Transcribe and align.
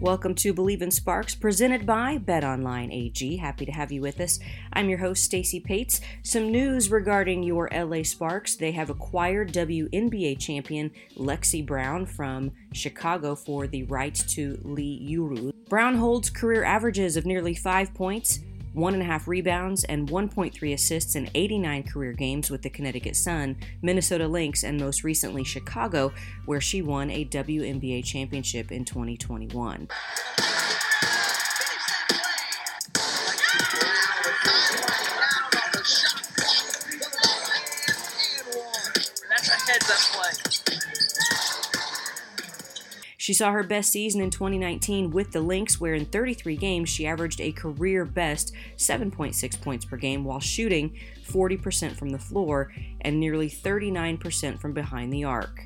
Welcome 0.00 0.34
to 0.36 0.52
Bleav 0.52 0.82
in 0.82 0.90
Sparks, 0.90 1.34
presented 1.34 1.86
by 1.86 2.18
BetOnline 2.18 2.92
AG. 2.92 3.38
Happy 3.38 3.64
to 3.64 3.72
have 3.72 3.90
you 3.90 4.02
with 4.02 4.20
us. 4.20 4.38
I'm 4.74 4.90
your 4.90 4.98
host, 4.98 5.24
Stacy 5.24 5.58
Pates. 5.58 6.02
Some 6.22 6.52
news 6.52 6.90
regarding 6.90 7.42
your 7.42 7.70
LA 7.72 8.02
Sparks. 8.02 8.56
They 8.56 8.72
have 8.72 8.90
acquired 8.90 9.54
WNBA 9.54 10.38
champion 10.38 10.90
Lexie 11.16 11.64
Brown 11.64 12.04
from 12.04 12.52
Chicago 12.74 13.34
for 13.34 13.66
the 13.66 13.84
rights 13.84 14.22
to 14.34 14.60
Li 14.64 15.00
Yueru. 15.10 15.50
Brown 15.70 15.96
holds 15.96 16.28
career 16.28 16.62
averages 16.62 17.16
of 17.16 17.24
nearly 17.24 17.54
five 17.54 17.94
points, 17.94 18.40
one 18.76 18.92
and 18.92 19.02
a 19.02 19.06
half 19.06 19.26
rebounds, 19.26 19.84
and 19.84 20.08
1.3 20.08 20.72
assists 20.74 21.16
in 21.16 21.30
89 21.34 21.82
career 21.84 22.12
games 22.12 22.50
with 22.50 22.60
the 22.60 22.68
Connecticut 22.68 23.16
Sun, 23.16 23.56
Minnesota 23.80 24.28
Lynx, 24.28 24.62
and 24.62 24.78
most 24.78 25.02
recently 25.02 25.44
Chicago, 25.44 26.12
where 26.44 26.60
she 26.60 26.82
won 26.82 27.10
a 27.10 27.24
WNBA 27.24 28.04
championship 28.04 28.70
in 28.70 28.84
2021. 28.84 29.88
She 43.26 43.34
saw 43.34 43.50
her 43.50 43.64
best 43.64 43.90
season 43.90 44.20
in 44.20 44.30
2019 44.30 45.10
with 45.10 45.32
the 45.32 45.40
Lynx, 45.40 45.80
where 45.80 45.94
in 45.94 46.04
33 46.04 46.56
games 46.56 46.88
she 46.88 47.08
averaged 47.08 47.40
a 47.40 47.50
career 47.50 48.04
best 48.04 48.52
7.6 48.76 49.60
points 49.60 49.84
per 49.84 49.96
game 49.96 50.22
while 50.22 50.38
shooting 50.38 50.96
40% 51.24 51.96
from 51.96 52.10
the 52.10 52.20
floor 52.20 52.72
and 53.00 53.18
nearly 53.18 53.50
39% 53.50 54.60
from 54.60 54.72
behind 54.74 55.12
the 55.12 55.24
arc. 55.24 55.64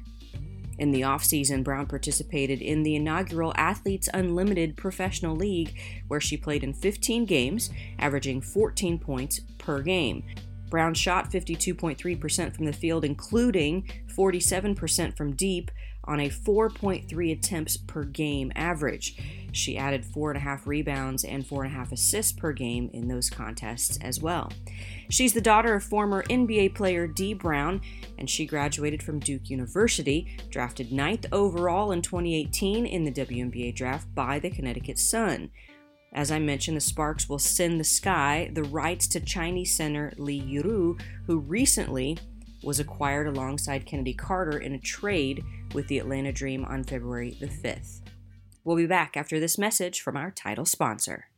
In 0.78 0.91
the 0.91 1.03
offseason, 1.03 1.62
Brown 1.62 1.84
participated 1.84 2.62
in 2.62 2.83
the 2.83 2.97
inaugural 2.97 3.53
Athletes 3.56 4.08
Unlimited 4.14 4.78
Professional 4.78 5.36
League, 5.36 5.78
where 6.08 6.19
she 6.19 6.38
played 6.38 6.64
in 6.64 6.72
15 6.72 7.27
games, 7.27 7.69
averaging 7.98 8.41
14 8.41 8.98
points 8.98 9.41
per 9.58 9.83
game. 9.83 10.25
Brown 10.70 10.94
shot 10.94 11.31
52.3% 11.31 12.56
from 12.56 12.64
the 12.64 12.72
field, 12.72 13.05
including 13.05 13.86
47% 14.16 15.14
from 15.14 15.36
deep, 15.36 15.70
on 16.05 16.20
a 16.20 16.29
4.3 16.29 17.33
attempts 17.33 17.77
per 17.77 18.05
game 18.05 18.53
average. 18.55 19.17
She 19.53 19.77
added 19.77 20.05
4.5 20.05 20.67
rebounds 20.67 21.25
and 21.25 21.45
4.5 21.45 21.93
assists 21.93 22.33
per 22.33 22.53
game 22.53 22.91
in 22.93 23.09
those 23.09 23.31
contests 23.31 23.98
as 24.01 24.21
well. 24.21 24.53
She's 25.09 25.33
the 25.33 25.41
daughter 25.41 25.75
of 25.75 25.83
former 25.83 26.23
NBA 26.25 26.75
player 26.75 27.06
Dee 27.06 27.34
Brown, 27.34 27.81
and 28.19 28.31
she 28.31 28.47
graduated 28.47 29.03
from 29.03 29.19
Duke 29.19 29.51
University, 29.51 30.39
drafted 30.51 30.93
ninth 30.93 31.27
overall 31.33 31.93
in 31.93 32.03
2018 32.03 32.87
in 32.87 33.05
the 33.05 33.12
WNBA 33.12 33.75
draft 33.75 34.15
by 34.15 34.39
the 34.39 34.51
Connecticut 34.51 34.98
Sun. 34.98 35.51
As 36.12 36.33
I 36.33 36.41
mentioned, 36.41 36.77
the 36.77 36.81
Sparks 36.81 37.28
will 37.28 37.39
send 37.39 37.78
the 37.78 37.84
Sky 37.84 38.51
the 38.53 38.65
rights 38.65 39.06
to 39.09 39.21
Chinese 39.21 39.77
center 39.77 40.12
Li 40.16 40.41
Yueru, 40.41 41.00
who 41.27 41.39
recently 41.39 42.19
was 42.62 42.81
acquired 42.81 43.26
alongside 43.26 43.87
Chennedy 43.87 44.15
Carter 44.15 44.59
in 44.59 44.75
a 44.75 44.78
trade 44.78 45.44
with 45.75 45.88
the 45.88 45.98
Atlanta 45.98 46.32
Dream 46.32 46.65
on 46.65 46.84
February 46.84 47.37
the 47.41 47.47
5th. 47.47 48.00
We'll 48.65 48.76
be 48.76 48.87
back 48.87 49.16
after 49.16 49.41
this 49.41 49.56
message 49.56 50.00
from 50.00 50.16
our 50.16 50.31
title 50.31 50.66
sponsor. 50.66 51.29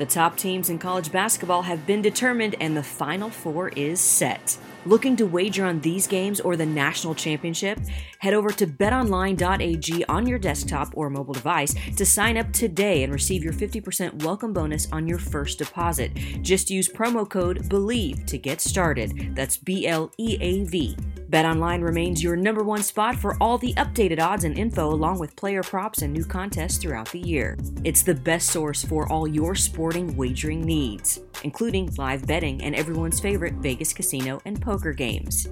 The 0.00 0.06
top 0.06 0.38
teams 0.38 0.70
in 0.70 0.78
college 0.78 1.12
basketball 1.12 1.60
have 1.60 1.86
been 1.86 2.00
determined 2.00 2.56
and 2.58 2.74
the 2.74 2.82
Final 2.82 3.28
Four 3.28 3.68
is 3.68 4.00
set. 4.00 4.56
Looking 4.86 5.14
to 5.16 5.26
wager 5.26 5.66
on 5.66 5.78
these 5.80 6.06
games 6.06 6.40
or 6.40 6.56
the 6.56 6.64
national 6.64 7.14
championship? 7.14 7.78
Head 8.18 8.32
over 8.32 8.48
to 8.48 8.66
betonline.ag 8.66 10.04
on 10.06 10.26
your 10.26 10.38
desktop 10.38 10.88
or 10.94 11.10
mobile 11.10 11.34
device 11.34 11.74
to 11.96 12.06
sign 12.06 12.38
up 12.38 12.50
today 12.50 13.02
and 13.02 13.12
receive 13.12 13.44
your 13.44 13.52
50% 13.52 14.22
welcome 14.22 14.54
bonus 14.54 14.90
on 14.90 15.06
your 15.06 15.18
first 15.18 15.58
deposit. 15.58 16.14
Just 16.40 16.70
use 16.70 16.88
promo 16.88 17.28
code 17.28 17.68
BLEAV 17.68 18.24
to 18.24 18.38
get 18.38 18.62
started. 18.62 19.36
That's 19.36 19.58
B 19.58 19.86
L 19.86 20.10
E 20.16 20.38
A 20.40 20.64
V. 20.64 20.96
BetOnline 21.30 21.84
remains 21.84 22.24
your 22.24 22.34
number 22.34 22.64
one 22.64 22.82
spot 22.82 23.14
for 23.14 23.36
all 23.40 23.56
the 23.56 23.72
updated 23.74 24.18
odds 24.18 24.42
and 24.42 24.58
info, 24.58 24.92
along 24.92 25.20
with 25.20 25.36
player 25.36 25.62
props 25.62 26.02
and 26.02 26.12
new 26.12 26.24
contests 26.24 26.78
throughout 26.78 27.08
the 27.12 27.20
year. 27.20 27.56
It's 27.84 28.02
the 28.02 28.16
best 28.16 28.48
source 28.48 28.84
for 28.84 29.10
all 29.12 29.28
your 29.28 29.54
sporting 29.54 30.16
wagering 30.16 30.62
needs, 30.62 31.20
including 31.44 31.94
live 31.96 32.26
betting 32.26 32.60
and 32.64 32.74
everyone's 32.74 33.20
favorite 33.20 33.54
Vegas 33.54 33.92
casino 33.92 34.40
and 34.44 34.60
poker 34.60 34.92
games. 34.92 35.48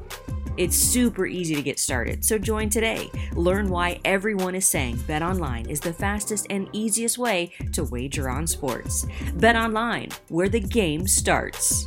It's 0.57 0.77
super 0.77 1.27
easy 1.27 1.55
to 1.55 1.63
get 1.63 1.79
started, 1.79 2.25
so 2.25 2.37
join 2.37 2.69
today. 2.71 3.09
Learn 3.35 3.69
why 3.69 4.01
everyone 4.05 4.57
is 4.57 4.69
saying 4.69 4.97
BetOnline 4.97 5.71
is 5.71 5.79
the 5.79 5.93
fastest 5.93 6.49
and 6.51 6.69
easiest 6.73 7.19
way 7.19 7.53
to 7.73 7.85
wager 7.85 8.29
on 8.29 8.49
sports. 8.49 9.07
BetOnline, 9.37 10.13
where 10.29 10.49
the 10.49 10.59
game 10.59 11.07
starts. 11.07 11.87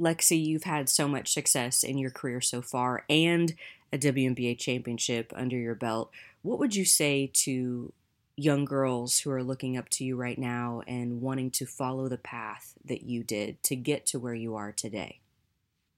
Lexie, 0.00 0.44
you've 0.44 0.64
had 0.64 0.88
so 0.88 1.08
much 1.08 1.32
success 1.32 1.82
in 1.82 1.98
your 1.98 2.10
career 2.10 2.40
so 2.40 2.60
far 2.62 3.04
and 3.08 3.54
a 3.92 3.98
WNBA 3.98 4.58
championship 4.58 5.32
under 5.34 5.56
your 5.56 5.74
belt. 5.74 6.10
What 6.42 6.58
would 6.58 6.74
you 6.74 6.84
say 6.84 7.30
to 7.34 7.92
young 8.36 8.64
girls 8.66 9.20
who 9.20 9.30
are 9.30 9.42
looking 9.42 9.76
up 9.76 9.88
to 9.88 10.04
you 10.04 10.16
right 10.16 10.38
now 10.38 10.82
and 10.86 11.22
wanting 11.22 11.50
to 11.50 11.66
follow 11.66 12.08
the 12.08 12.18
path 12.18 12.74
that 12.84 13.02
you 13.02 13.24
did 13.24 13.62
to 13.62 13.76
get 13.76 14.04
to 14.06 14.18
where 14.18 14.34
you 14.34 14.54
are 14.54 14.72
today? 14.72 15.20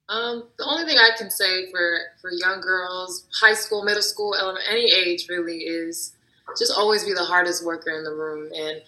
Um, 0.08 0.44
the 0.56 0.64
only 0.64 0.86
thing 0.86 0.96
I 0.98 1.10
can 1.18 1.30
say 1.30 1.70
for 1.70 1.98
for 2.20 2.30
young 2.32 2.62
girls, 2.62 3.26
high 3.40 3.52
school, 3.52 3.84
middle 3.84 4.02
school, 4.02 4.34
any 4.70 4.90
age 4.90 5.28
really 5.28 5.58
is 5.58 6.14
just 6.56 6.72
always 6.74 7.04
be 7.04 7.12
the 7.12 7.24
hardest 7.24 7.64
worker 7.64 7.90
in 7.90 8.04
the 8.04 8.14
room 8.14 8.50
and 8.54 8.80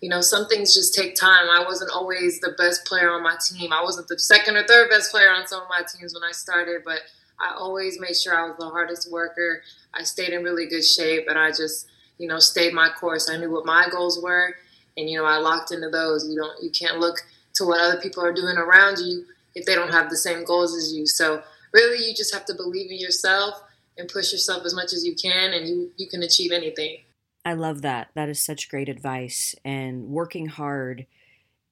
you 0.00 0.08
know, 0.08 0.20
some 0.20 0.46
things 0.46 0.74
just 0.74 0.94
take 0.94 1.14
time. 1.14 1.48
I 1.50 1.64
wasn't 1.66 1.90
always 1.92 2.40
the 2.40 2.54
best 2.58 2.84
player 2.84 3.10
on 3.10 3.22
my 3.22 3.36
team. 3.48 3.72
I 3.72 3.82
wasn't 3.82 4.08
the 4.08 4.18
second 4.18 4.56
or 4.56 4.66
third 4.66 4.90
best 4.90 5.10
player 5.10 5.30
on 5.30 5.46
some 5.46 5.62
of 5.62 5.68
my 5.68 5.80
teams 5.80 6.14
when 6.14 6.22
I 6.22 6.32
started, 6.32 6.82
but 6.84 7.00
I 7.40 7.54
always 7.56 7.98
made 8.00 8.16
sure 8.16 8.38
I 8.38 8.46
was 8.46 8.56
the 8.58 8.68
hardest 8.68 9.10
worker. 9.10 9.62
I 9.94 10.02
stayed 10.02 10.30
in 10.30 10.42
really 10.42 10.66
good 10.66 10.84
shape 10.84 11.26
and 11.28 11.38
I 11.38 11.50
just, 11.50 11.88
you 12.18 12.28
know, 12.28 12.38
stayed 12.38 12.74
my 12.74 12.90
course. 12.90 13.30
I 13.30 13.36
knew 13.36 13.50
what 13.50 13.66
my 13.66 13.88
goals 13.90 14.22
were 14.22 14.54
and 14.96 15.08
you 15.08 15.18
know, 15.18 15.24
I 15.24 15.36
locked 15.36 15.72
into 15.72 15.90
those. 15.90 16.28
You 16.28 16.36
don't 16.36 16.62
you 16.62 16.70
can't 16.70 16.98
look 16.98 17.18
to 17.54 17.64
what 17.64 17.80
other 17.80 18.00
people 18.00 18.24
are 18.24 18.32
doing 18.32 18.56
around 18.56 18.98
you 18.98 19.24
if 19.54 19.64
they 19.66 19.74
don't 19.74 19.92
have 19.92 20.10
the 20.10 20.16
same 20.16 20.44
goals 20.44 20.74
as 20.74 20.92
you. 20.92 21.06
So 21.06 21.42
really 21.72 22.04
you 22.06 22.14
just 22.14 22.34
have 22.34 22.44
to 22.46 22.54
believe 22.54 22.90
in 22.90 22.98
yourself 22.98 23.62
and 23.98 24.08
push 24.08 24.32
yourself 24.32 24.64
as 24.64 24.74
much 24.74 24.92
as 24.92 25.04
you 25.04 25.14
can 25.14 25.52
and 25.52 25.68
you 25.68 25.90
you 25.96 26.08
can 26.08 26.22
achieve 26.22 26.52
anything. 26.52 26.98
I 27.46 27.52
love 27.52 27.82
that. 27.82 28.08
That 28.14 28.28
is 28.28 28.44
such 28.44 28.68
great 28.68 28.88
advice. 28.88 29.54
And 29.64 30.08
working 30.08 30.46
hard 30.46 31.06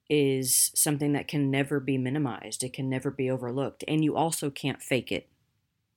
is 0.09 0.71
something 0.73 1.15
that 1.15 1.27
can 1.27 1.51
never 1.51 1.81
be 1.81 1.99
minimized, 1.99 2.63
it 2.63 2.73
can 2.73 2.89
never 2.89 3.11
be 3.11 3.29
overlooked. 3.29 3.83
And 3.89 4.05
you 4.05 4.15
also 4.15 4.51
can't 4.51 4.81
fake 4.81 5.11
it. 5.11 5.29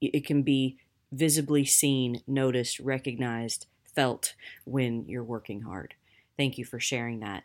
It 0.02 0.26
can 0.26 0.42
be 0.42 0.80
visibly 1.12 1.64
seen, 1.64 2.22
noticed, 2.26 2.80
recognized, 2.80 3.68
felt 3.96 4.34
when 4.66 5.06
you're 5.08 5.24
working 5.24 5.62
hard. 5.62 5.94
Thank 6.38 6.58
you 6.58 6.66
for 6.66 6.80
sharing 6.80 7.20
that. 7.20 7.44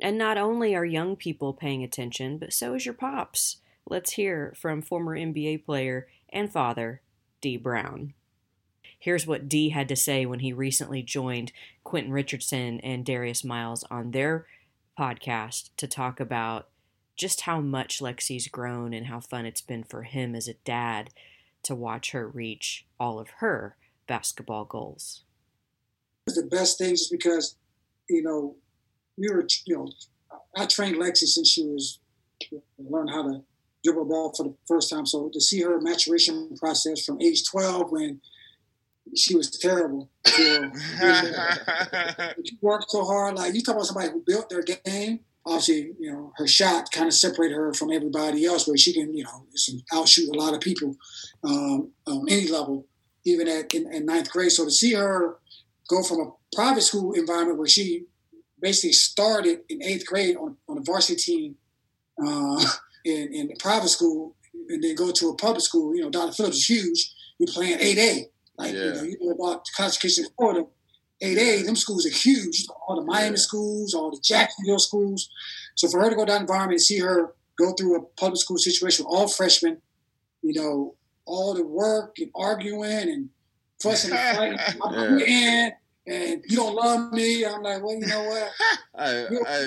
And 0.00 0.16
not 0.16 0.38
only 0.38 0.74
are 0.74 0.86
young 0.86 1.16
people 1.16 1.52
paying 1.52 1.84
attention, 1.84 2.38
but 2.38 2.54
so 2.54 2.74
is 2.74 2.86
your 2.86 2.94
pops. 2.94 3.58
Let's 3.86 4.12
hear 4.12 4.54
from 4.58 4.80
former 4.80 5.18
NBA 5.18 5.66
player 5.66 6.06
and 6.30 6.50
father, 6.50 7.02
Dee 7.42 7.58
Brown. 7.58 8.14
Here's 8.98 9.26
what 9.26 9.48
Dee 9.48 9.70
had 9.70 9.88
to 9.88 9.96
say 9.96 10.26
when 10.26 10.40
he 10.40 10.52
recently 10.52 11.02
joined 11.02 11.52
Quentin 11.84 12.12
Richardson 12.12 12.80
and 12.80 13.04
Darius 13.04 13.44
Miles 13.44 13.84
on 13.90 14.10
their 14.10 14.46
podcast 14.98 15.70
to 15.76 15.86
talk 15.86 16.18
about 16.18 16.68
just 17.16 17.42
how 17.42 17.60
much 17.60 18.00
Lexi's 18.00 18.48
grown 18.48 18.92
and 18.92 19.06
how 19.06 19.20
fun 19.20 19.46
it's 19.46 19.60
been 19.60 19.84
for 19.84 20.02
him 20.02 20.34
as 20.34 20.48
a 20.48 20.54
dad 20.64 21.10
to 21.62 21.74
watch 21.74 22.10
her 22.12 22.28
reach 22.28 22.86
all 22.98 23.18
of 23.18 23.30
her 23.38 23.76
basketball 24.06 24.64
goals. 24.64 25.22
The 26.26 26.48
best 26.50 26.78
thing 26.78 26.92
is 26.92 27.08
because, 27.08 27.56
you 28.08 28.22
know, 28.22 28.56
we 29.16 29.28
were, 29.30 29.46
you 29.66 29.76
know, 29.76 29.90
I 30.56 30.66
trained 30.66 30.96
Lexi 30.96 31.24
since 31.24 31.48
she 31.48 31.64
was 31.64 32.00
learned 32.78 33.10
how 33.10 33.22
to 33.22 33.42
dribble 33.84 34.06
ball 34.06 34.32
for 34.36 34.44
the 34.44 34.54
first 34.66 34.90
time. 34.90 35.06
So 35.06 35.30
to 35.32 35.40
see 35.40 35.60
her 35.62 35.80
maturation 35.80 36.54
process 36.56 37.04
from 37.04 37.20
age 37.20 37.44
12 37.50 37.90
when 37.90 38.20
she 39.16 39.36
was 39.36 39.50
terrible. 39.50 40.10
she 40.26 40.58
worked 42.60 42.90
so 42.90 43.04
hard. 43.04 43.36
Like 43.36 43.54
you 43.54 43.62
talk 43.62 43.74
about 43.74 43.86
somebody 43.86 44.10
who 44.10 44.22
built 44.26 44.48
their 44.48 44.62
game. 44.62 45.20
Obviously, 45.46 45.92
you 45.98 46.12
know 46.12 46.32
her 46.36 46.46
shot 46.46 46.90
kind 46.92 47.06
of 47.06 47.14
separated 47.14 47.54
her 47.54 47.72
from 47.72 47.92
everybody 47.92 48.44
else, 48.44 48.66
where 48.68 48.76
she 48.76 48.92
can, 48.92 49.14
you 49.14 49.24
know, 49.24 49.46
outshoot 49.92 50.28
a 50.28 50.38
lot 50.38 50.54
of 50.54 50.60
people 50.60 50.94
um, 51.44 51.90
on 52.06 52.26
any 52.28 52.48
level, 52.48 52.86
even 53.24 53.48
at 53.48 53.72
in, 53.74 53.92
in 53.92 54.04
ninth 54.04 54.30
grade. 54.30 54.52
So 54.52 54.64
to 54.64 54.70
see 54.70 54.92
her 54.94 55.38
go 55.88 56.02
from 56.02 56.20
a 56.20 56.30
private 56.54 56.82
school 56.82 57.12
environment 57.12 57.58
where 57.58 57.66
she 57.66 58.04
basically 58.60 58.92
started 58.92 59.60
in 59.68 59.82
eighth 59.82 60.06
grade 60.06 60.36
on, 60.36 60.56
on 60.68 60.78
a 60.78 60.82
varsity 60.82 61.16
team 61.16 61.56
uh, 62.24 62.64
in, 63.04 63.32
in 63.32 63.48
the 63.48 63.56
private 63.58 63.88
school 63.88 64.36
and 64.68 64.82
then 64.82 64.94
go 64.94 65.10
to 65.10 65.28
a 65.30 65.36
public 65.36 65.62
school, 65.62 65.94
you 65.94 66.02
know, 66.02 66.10
Dr. 66.10 66.32
Phillips 66.32 66.56
is 66.56 66.68
huge. 66.68 67.14
You're 67.38 67.52
playing 67.52 67.78
8A. 67.78 68.24
Like, 68.58 68.74
yeah. 68.74 68.80
you 68.80 68.92
know, 68.92 69.02
you 69.02 69.16
know 69.20 69.30
about 69.30 69.66
concentration 69.76 70.24
in 70.24 70.30
Florida. 70.36 70.66
8A, 71.22 71.64
them 71.64 71.76
schools 71.76 72.06
are 72.06 72.10
huge. 72.10 72.66
All 72.86 72.96
the 72.96 73.02
Miami 73.02 73.30
yeah. 73.30 73.36
schools, 73.36 73.94
all 73.94 74.10
the 74.10 74.20
Jacksonville 74.22 74.78
schools. 74.78 75.28
So 75.74 75.88
for 75.88 76.00
her 76.00 76.10
to 76.10 76.16
go 76.16 76.24
down 76.24 76.42
environment 76.42 76.74
and 76.74 76.82
see 76.82 76.98
her 76.98 77.34
go 77.58 77.72
through 77.72 77.96
a 77.96 78.02
public 78.16 78.40
school 78.40 78.58
situation 78.58 79.04
with 79.04 79.14
all 79.14 79.26
freshmen, 79.26 79.78
you 80.42 80.52
know, 80.60 80.94
all 81.24 81.54
the 81.54 81.64
work 81.64 82.16
and 82.18 82.30
arguing 82.34 83.08
and 83.08 83.28
fussing 83.82 84.12
and 84.12 84.36
fighting. 84.36 84.58
I'm 84.84 85.18
yeah. 85.18 85.26
in 85.26 85.72
and 86.08 86.42
you 86.48 86.56
don't 86.56 86.74
love 86.74 87.12
me. 87.12 87.44
I'm 87.44 87.62
like, 87.62 87.82
well, 87.82 87.94
you 87.94 88.06
know 88.06 88.24
what? 88.24 88.50
I, 88.96 89.26
you're, 89.30 89.46
I, 89.46 89.60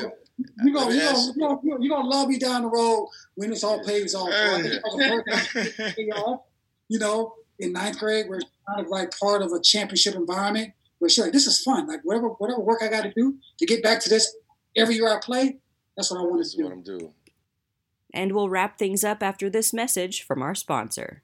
you 0.64 0.74
gonna, 0.74 0.94
you 0.96 1.02
gonna, 1.02 1.32
you 1.36 1.40
gonna, 1.40 1.84
you 1.84 1.90
gonna 1.90 2.10
love 2.10 2.28
me 2.28 2.40
down 2.40 2.64
the 2.64 2.70
road 2.70 3.08
when 3.36 3.52
it's 3.52 3.64
all 3.64 3.84
pays 3.84 4.16
off. 4.16 4.30
you 5.98 7.00
know, 7.00 7.36
in 7.62 7.74
ninth 7.74 8.00
grade, 8.00 8.26
we're 8.28 8.42
kind 8.68 8.86
of 8.86 8.88
like 8.88 9.18
part 9.18 9.42
of 9.42 9.52
a 9.52 9.62
championship 9.62 10.16
environment 10.16 10.74
where 11.00 11.10
she's 11.10 11.24
like, 11.24 11.34
this 11.34 11.48
is 11.48 11.64
fun. 11.64 11.88
Like 11.88 12.02
whatever, 12.04 12.30
whatever 12.30 12.60
work 12.60 12.82
I 12.84 12.88
got 12.88 13.04
to 13.04 13.14
do 13.14 13.38
to 13.60 13.66
get 13.66 13.82
back 13.84 14.02
to 14.02 14.10
this 14.10 14.36
every 14.76 14.96
year 14.96 15.08
I 15.08 15.20
play, 15.20 15.58
that's 15.96 16.12
what 16.12 16.20
I 16.20 16.24
want 16.24 16.44
to 16.44 16.58
do. 16.58 16.64
What 16.64 16.74
I'm 16.74 16.84
doing. 16.84 17.14
And 18.14 18.34
we'll 18.34 18.50
wrap 18.50 18.78
things 18.78 19.04
up 19.04 19.24
after 19.24 19.50
this 19.50 19.74
message 19.74 20.24
from 20.24 20.42
our 20.42 20.56
sponsor. 20.56 21.24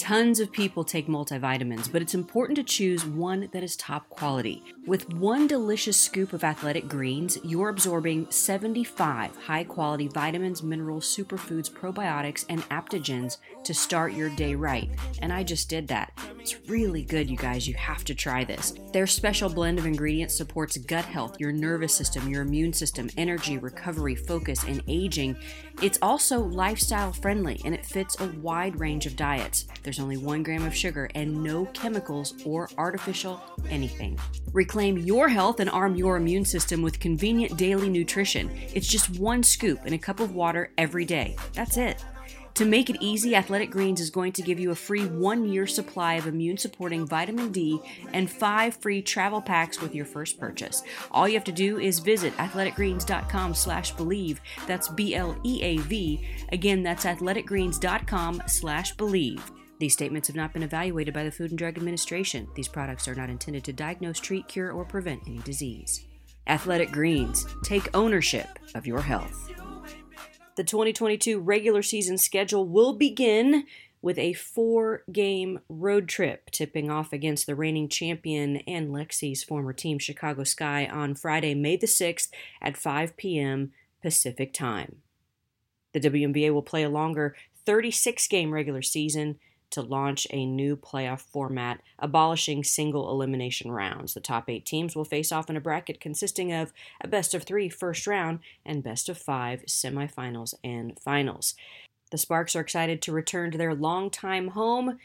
Tons 0.00 0.40
of 0.40 0.50
people 0.50 0.82
take 0.82 1.08
multivitamins, 1.08 1.92
but 1.92 2.00
it's 2.00 2.14
important 2.14 2.56
to 2.56 2.64
choose 2.64 3.04
one 3.04 3.50
that 3.52 3.62
is 3.62 3.76
top 3.76 4.08
quality. 4.08 4.64
With 4.86 5.12
one 5.12 5.46
delicious 5.46 6.00
scoop 6.00 6.32
of 6.32 6.42
athletic 6.42 6.88
greens, 6.88 7.36
you're 7.44 7.68
absorbing 7.68 8.26
75 8.30 9.36
high 9.36 9.64
quality 9.64 10.08
vitamins, 10.08 10.62
minerals, 10.62 11.14
superfoods, 11.14 11.70
probiotics, 11.70 12.46
and 12.48 12.62
adaptogens 12.70 13.36
to 13.62 13.74
start 13.74 14.14
your 14.14 14.30
day 14.30 14.54
right. 14.54 14.88
And 15.20 15.34
I 15.34 15.42
just 15.42 15.68
did 15.68 15.86
that. 15.88 16.18
It's 16.40 16.58
really 16.66 17.02
good, 17.02 17.28
you 17.28 17.36
guys. 17.36 17.68
You 17.68 17.74
have 17.74 18.02
to 18.04 18.14
try 18.14 18.42
this. 18.42 18.72
Their 18.94 19.06
special 19.06 19.50
blend 19.50 19.78
of 19.78 19.84
ingredients 19.84 20.34
supports 20.34 20.78
gut 20.78 21.04
health, 21.04 21.38
your 21.38 21.52
nervous 21.52 21.94
system, 21.94 22.26
your 22.26 22.40
immune 22.40 22.72
system, 22.72 23.10
energy, 23.18 23.58
recovery, 23.58 24.14
focus, 24.14 24.64
and 24.64 24.82
aging. 24.88 25.36
It's 25.82 25.98
also 26.00 26.40
lifestyle 26.40 27.12
friendly 27.12 27.60
and 27.66 27.74
it 27.74 27.84
fits 27.84 28.18
a 28.18 28.26
wide 28.38 28.80
range 28.80 29.04
of 29.04 29.14
diets. 29.14 29.66
There's 29.82 29.99
only 30.00 30.16
one 30.16 30.42
gram 30.42 30.64
of 30.64 30.74
sugar 30.74 31.10
and 31.14 31.42
no 31.42 31.66
chemicals 31.66 32.34
or 32.44 32.68
artificial 32.78 33.40
anything. 33.68 34.18
Reclaim 34.52 34.98
your 34.98 35.28
health 35.28 35.60
and 35.60 35.70
arm 35.70 35.94
your 35.94 36.16
immune 36.16 36.44
system 36.44 36.82
with 36.82 36.98
convenient 37.00 37.56
daily 37.56 37.88
nutrition. 37.88 38.50
It's 38.74 38.88
just 38.88 39.18
one 39.18 39.42
scoop 39.42 39.86
in 39.86 39.92
a 39.92 39.98
cup 39.98 40.20
of 40.20 40.34
water 40.34 40.72
every 40.78 41.04
day. 41.04 41.36
That's 41.54 41.76
it. 41.76 42.04
To 42.54 42.64
make 42.64 42.90
it 42.90 42.98
easy, 43.00 43.34
Athletic 43.34 43.70
Greens 43.70 44.00
is 44.00 44.10
going 44.10 44.32
to 44.32 44.42
give 44.42 44.60
you 44.60 44.70
a 44.70 44.74
free 44.74 45.06
one 45.06 45.48
year 45.48 45.66
supply 45.66 46.14
of 46.14 46.26
immune 46.26 46.58
supporting 46.58 47.06
vitamin 47.06 47.52
D 47.52 47.80
and 48.12 48.30
five 48.30 48.76
free 48.76 49.00
travel 49.00 49.40
packs 49.40 49.80
with 49.80 49.94
your 49.94 50.04
first 50.04 50.38
purchase. 50.38 50.82
All 51.10 51.28
you 51.28 51.34
have 51.34 51.44
to 51.44 51.52
do 51.52 51.78
is 51.78 52.00
visit 52.00 52.36
athleticgreens.com 52.36 53.54
slash 53.54 53.94
bleav. 53.94 54.40
That's 54.66 54.88
B 54.88 55.14
L 55.14 55.38
E 55.44 55.62
A 55.62 55.78
V. 55.78 56.26
Again, 56.52 56.82
that's 56.82 57.04
athleticgreens.com 57.04 58.42
slash 58.46 58.96
bleav. 58.96 59.40
These 59.80 59.94
statements 59.94 60.28
have 60.28 60.36
not 60.36 60.52
been 60.52 60.62
evaluated 60.62 61.14
by 61.14 61.24
the 61.24 61.30
Food 61.30 61.52
and 61.52 61.58
Drug 61.58 61.78
Administration. 61.78 62.46
These 62.54 62.68
products 62.68 63.08
are 63.08 63.14
not 63.14 63.30
intended 63.30 63.64
to 63.64 63.72
diagnose, 63.72 64.20
treat, 64.20 64.46
cure, 64.46 64.70
or 64.70 64.84
prevent 64.84 65.22
any 65.26 65.38
disease. 65.38 66.04
Athletic 66.46 66.92
Greens, 66.92 67.46
take 67.64 67.88
ownership 67.96 68.58
of 68.74 68.86
your 68.86 69.00
health. 69.00 69.50
The 70.56 70.64
2022 70.64 71.40
regular 71.40 71.80
season 71.80 72.18
schedule 72.18 72.68
will 72.68 72.92
begin 72.92 73.64
with 74.02 74.18
a 74.18 74.34
four 74.34 75.02
game 75.10 75.60
road 75.70 76.08
trip 76.08 76.50
tipping 76.50 76.90
off 76.90 77.14
against 77.14 77.46
the 77.46 77.54
reigning 77.54 77.88
champion 77.88 78.58
and 78.66 78.90
Lexi's 78.90 79.42
former 79.42 79.72
team, 79.72 79.98
Chicago 79.98 80.44
Sky, 80.44 80.84
on 80.92 81.14
Friday, 81.14 81.54
May 81.54 81.78
the 81.78 81.86
6th 81.86 82.28
at 82.60 82.76
5 82.76 83.16
p.m. 83.16 83.72
Pacific 84.02 84.52
Time. 84.52 84.96
The 85.94 86.00
WNBA 86.00 86.52
will 86.52 86.60
play 86.60 86.82
a 86.82 86.90
longer 86.90 87.34
36 87.64 88.28
game 88.28 88.52
regular 88.52 88.82
season 88.82 89.38
to 89.70 89.82
launch 89.82 90.26
a 90.30 90.46
new 90.46 90.76
playoff 90.76 91.20
format, 91.20 91.80
abolishing 91.98 92.64
single 92.64 93.10
elimination 93.10 93.70
rounds. 93.70 94.14
The 94.14 94.20
top 94.20 94.48
eight 94.48 94.66
teams 94.66 94.94
will 94.94 95.04
face 95.04 95.32
off 95.32 95.50
in 95.50 95.56
a 95.56 95.60
bracket 95.60 96.00
consisting 96.00 96.52
of 96.52 96.72
a 97.00 97.08
best 97.08 97.34
of 97.34 97.44
three 97.44 97.68
first 97.68 98.06
round 98.06 98.40
and 98.64 98.82
best 98.82 99.08
of 99.08 99.18
five 99.18 99.62
semifinals 99.66 100.54
and 100.64 100.98
finals. 100.98 101.54
The 102.10 102.18
Sparks 102.18 102.56
are 102.56 102.60
excited 102.60 103.00
to 103.02 103.12
return 103.12 103.50
to 103.52 103.58
their 103.58 103.74
longtime 103.74 104.48
home 104.48 104.98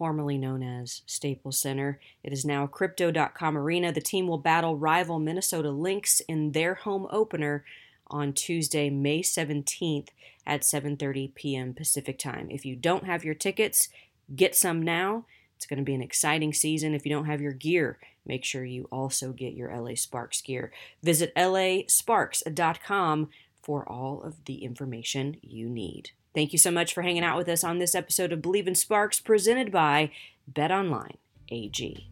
formerly 0.00 0.38
known 0.38 0.62
as 0.62 1.02
Staples 1.04 1.58
Center. 1.58 2.00
It 2.22 2.32
is 2.32 2.42
now 2.42 2.66
Crypto.com 2.66 3.58
Arena. 3.58 3.92
The 3.92 4.00
team 4.00 4.26
will 4.26 4.38
battle 4.38 4.74
rival 4.74 5.18
Minnesota 5.18 5.70
Lynx 5.70 6.20
in 6.20 6.52
their 6.52 6.72
home 6.72 7.06
opener 7.10 7.66
on 8.10 8.32
Tuesday, 8.32 8.90
May 8.90 9.22
17th 9.22 10.08
at 10.46 10.62
7:30 10.62 11.34
p.m. 11.34 11.74
Pacific 11.74 12.18
Time. 12.18 12.48
If 12.50 12.64
you 12.64 12.76
don't 12.76 13.06
have 13.06 13.24
your 13.24 13.34
tickets, 13.34 13.88
get 14.34 14.54
some 14.54 14.82
now. 14.82 15.24
It's 15.56 15.66
going 15.66 15.78
to 15.78 15.84
be 15.84 15.94
an 15.94 16.02
exciting 16.02 16.52
season. 16.54 16.94
If 16.94 17.04
you 17.04 17.12
don't 17.12 17.26
have 17.26 17.40
your 17.40 17.52
gear, 17.52 17.98
make 18.24 18.44
sure 18.44 18.64
you 18.64 18.88
also 18.90 19.32
get 19.32 19.52
your 19.52 19.74
LA 19.74 19.94
Sparks 19.94 20.40
gear. 20.40 20.72
Visit 21.02 21.34
lasparks.com 21.34 23.28
for 23.62 23.86
all 23.86 24.22
of 24.22 24.44
the 24.46 24.64
information 24.64 25.36
you 25.42 25.68
need. 25.68 26.10
Thank 26.34 26.52
you 26.52 26.58
so 26.58 26.70
much 26.70 26.94
for 26.94 27.02
hanging 27.02 27.24
out 27.24 27.36
with 27.36 27.48
us 27.48 27.64
on 27.64 27.78
this 27.78 27.94
episode 27.94 28.32
of 28.32 28.40
Bleav 28.40 28.66
in 28.66 28.74
Sparks 28.74 29.20
presented 29.20 29.70
by 29.70 30.10
BetOnline 30.50 31.16
AG. 31.50 32.09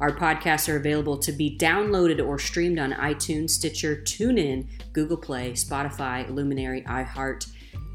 Our 0.00 0.12
podcasts 0.12 0.72
are 0.72 0.76
available 0.76 1.16
to 1.18 1.32
be 1.32 1.56
downloaded 1.56 2.24
or 2.24 2.38
streamed 2.38 2.78
on 2.78 2.92
iTunes, 2.92 3.50
Stitcher, 3.50 3.96
TuneIn, 3.96 4.66
Google 4.92 5.16
Play, 5.16 5.52
Spotify, 5.52 6.28
Luminary, 6.30 6.82
iHeart, 6.82 7.46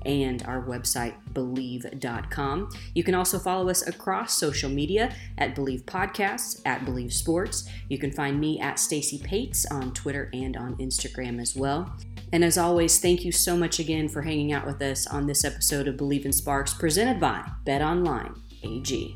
and 0.05 0.43
our 0.43 0.63
website, 0.63 1.15
Bleav.com. 1.33 2.69
You 2.95 3.03
can 3.03 3.15
also 3.15 3.39
follow 3.39 3.69
us 3.69 3.87
across 3.87 4.37
social 4.37 4.69
media 4.69 5.15
at 5.37 5.55
Bleav 5.55 5.83
Podcasts, 5.83 6.61
at 6.65 6.81
Bleav 6.81 7.13
Sports. 7.13 7.69
You 7.89 7.97
can 7.97 8.11
find 8.11 8.39
me 8.39 8.59
at 8.59 8.79
Stacy 8.79 9.19
Pates 9.19 9.65
on 9.67 9.93
Twitter 9.93 10.29
and 10.33 10.57
on 10.57 10.75
Instagram 10.77 11.39
as 11.39 11.55
well. 11.55 11.95
And 12.33 12.43
as 12.43 12.57
always, 12.57 12.99
thank 12.99 13.25
you 13.25 13.31
so 13.31 13.57
much 13.57 13.79
again 13.79 14.07
for 14.07 14.21
hanging 14.21 14.53
out 14.53 14.65
with 14.65 14.81
us 14.81 15.05
on 15.05 15.27
this 15.27 15.43
episode 15.43 15.87
of 15.87 15.95
Bleav 15.97 16.25
in 16.25 16.31
Sparks 16.31 16.73
presented 16.73 17.19
by 17.19 17.47
Bet 17.65 17.81
Online 17.81 18.33
AG. 18.63 19.15